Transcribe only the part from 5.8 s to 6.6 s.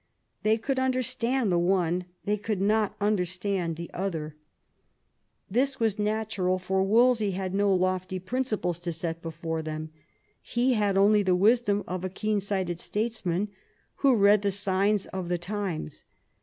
was natural,